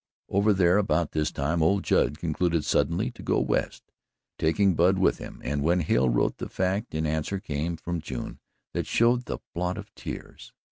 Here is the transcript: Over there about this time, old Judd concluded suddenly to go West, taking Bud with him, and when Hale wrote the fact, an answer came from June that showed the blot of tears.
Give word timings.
Over 0.29 0.51
there 0.51 0.79
about 0.79 1.11
this 1.11 1.31
time, 1.31 1.61
old 1.61 1.83
Judd 1.83 2.17
concluded 2.17 2.65
suddenly 2.65 3.11
to 3.11 3.21
go 3.21 3.39
West, 3.39 3.83
taking 4.39 4.73
Bud 4.73 4.97
with 4.97 5.19
him, 5.19 5.39
and 5.43 5.61
when 5.61 5.81
Hale 5.81 6.09
wrote 6.09 6.37
the 6.37 6.49
fact, 6.49 6.95
an 6.95 7.05
answer 7.05 7.39
came 7.39 7.77
from 7.77 8.01
June 8.01 8.39
that 8.73 8.87
showed 8.87 9.25
the 9.25 9.37
blot 9.53 9.77
of 9.77 9.93
tears. 9.93 10.53